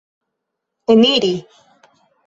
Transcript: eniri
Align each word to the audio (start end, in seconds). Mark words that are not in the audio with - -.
eniri 0.87 1.33